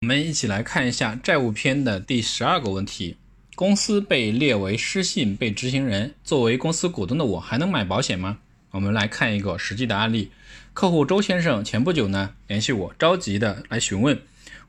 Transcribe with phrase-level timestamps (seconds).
[0.00, 3.16] 我们一起来看一下债务篇的第十二个问题：
[3.56, 8.38] 公司被列为失信被执行人，作为公司股东的我还能买保险吗？
[8.70, 10.30] 我们来看一个实际的案例。
[10.72, 14.18] 客户周先生前不久呢联系我，着急的来询问，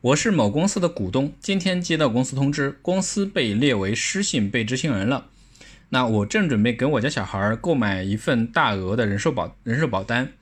[0.02, 5.28] 我是某公司的股东，今天接到公司通知，公司被列为失信被执行人了。
[5.90, 10.34] 那我正准备给我家小孩购买一份大额的人寿保人寿保单。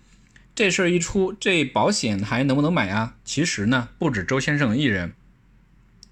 [0.57, 3.13] 这事儿一出，这保险还能不能买啊？
[3.23, 5.13] 其实呢，不止周先生一人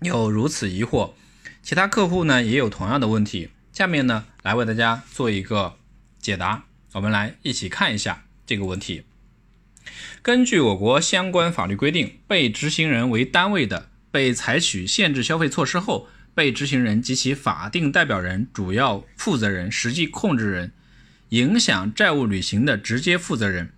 [0.01, 1.13] 有如此疑惑，
[1.63, 3.49] 其他客户呢也有同样的问题。
[3.73, 5.77] 下面呢，来为大家做一个
[6.19, 6.65] 解答。
[6.91, 9.05] 我们来一起看一下这个问题。
[10.21, 20.71] 根据我国相关法律规定，被执行人为单位的，被采取限制消费措施后，被执行人及其法定代表人、主要负责人、实际控制人，
[21.29, 23.71] 影响债务履行的直接负责人。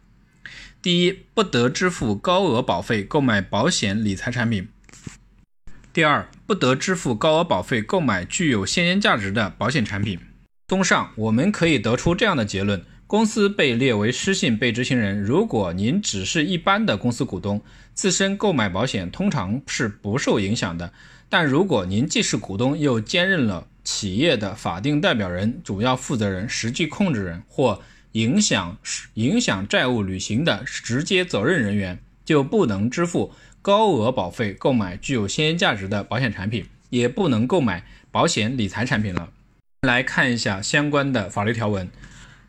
[0.87, 4.67] 第一，不得支付高额保费购买保险理财产品；
[5.91, 10.17] 第二，不得支付高额保费购买具有现金价值的保险产品。
[10.69, 17.61] 综上，我们可以得出这样的结论：公司被列为失信被执行人，如果您只是一般的公司股东，
[17.93, 20.93] 自身购买保险通常是不受影响的；
[21.27, 27.81] 但如果您既是股东，又兼任了企业的法定代表人、主要负责人、实际控制人或
[28.17, 28.75] 影响
[29.13, 39.29] 影响债务履行的直接责任人员就不能支付高额保费购买具有现金价值的保险产品，也不能购买保险理财产品了。
[39.83, 41.87] 来看一下相关的法律条文：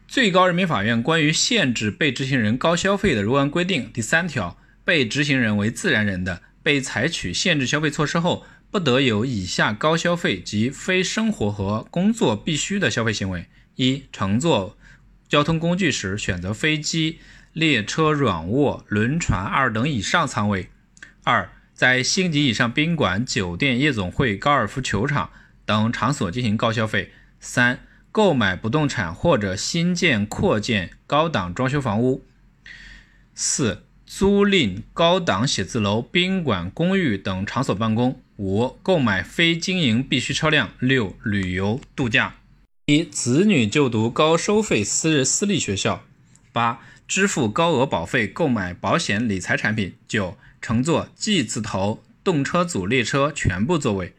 [0.07, 14.78] 最高人民法院关于限制被执行人高消费的若干规定第三条，被执行人为自然人的，被采取限制消费措施后，不得有以下高消费及非生活和工作必需的消费行为：一、乘坐。
[15.29, 17.19] 交通工具时选择飞机、
[17.53, 20.69] 列车软卧、轮船二等以上舱位；
[21.23, 25.31] 二，在星级以上宾馆、酒店、夜总会、高尔夫球场
[25.67, 32.23] 等场所进行高消费；三，购买不动产或者新建、扩建高档装修房屋；
[33.35, 42.37] 四，租赁高档写字楼、宾馆、公寓等场所办公；五，购买非经营必需车辆；六，旅游度假。
[42.91, 46.05] 一、子女就读高收费私人私立学校；
[46.55, 54.15] 八、支付高额保费购买保险理财产品；九、乘坐 G 字头动车组列车全部座位，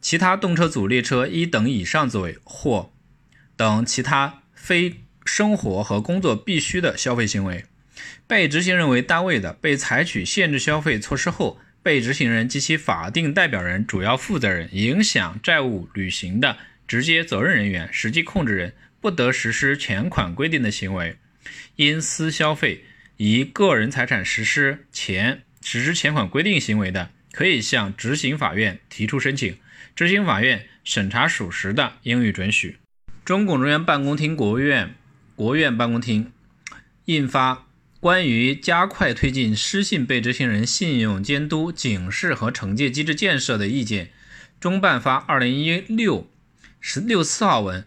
[0.00, 2.92] 其他动车组列车一等以上座位或
[3.56, 7.64] 等其他非生活和工作必须的消费行为。
[8.28, 16.58] 被执行人为单位的，被采取限制消费措施后，被执行人及其法定代表人、主要负责人影响债务履行的。
[16.88, 21.16] 直接责任人员、实际控制人不得实施前款规定的行为。
[21.76, 22.84] 因私消费
[23.18, 29.56] 以个人财产实施前实施前款规定行为的，可以向执行法院提出申请，
[29.94, 32.78] 执行法院审查属实的，应予准许。
[33.24, 34.94] 中共中央办公厅、国务院、
[35.36, 36.32] 国务院办公厅
[37.04, 37.54] 印发
[38.00, 44.06] 《关于加快推进失信被执行人信用监督、警示和惩戒机制建设的意见》
[44.58, 46.30] 中办发二零一六。
[46.80, 47.84] 十六四号文，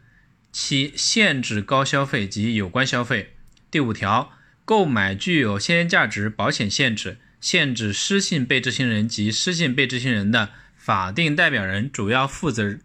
[0.51, 3.33] 七限制高消费及有关消费。
[3.69, 4.33] 第五条，
[4.65, 12.77] 购买具有现金价值保险限制，限制失信被执行人及失信被执行人的法定代表人、主要负责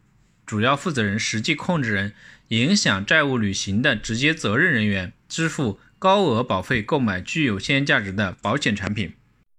[0.47, 2.13] 主要负责人、实际控制人，
[2.49, 9.15] 影响债务履行的直接责任人员支付高额保费购买具有现金价值的保险产品。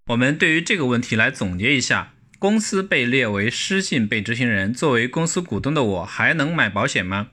[0.08, 2.14] 我们对于这个问题来总结一下。
[2.40, 7.30] 公司被列为失信被执行人，作为公司股东的我还能买保险吗？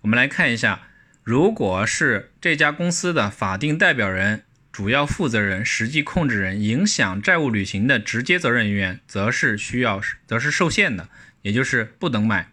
[0.00, 0.88] 我们来看一下，
[1.22, 11.08] 如果是这家公司的法定代表人、主要负责人、实际控制人影响债务履行的直接责任人员，则是需要，则是受限的，
[11.42, 12.50] 也就是不能买。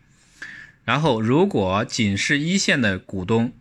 [0.86, 3.53] 然后，如果仅是一线的股东，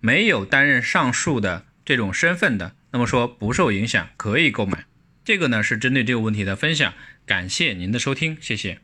[0.00, 4.86] 没有担任上述的这种身份的，那么说不受影响，可以购买。
[5.24, 6.94] 这个呢是针对这个问题的分享。
[7.24, 8.82] 感谢您的收听，谢谢。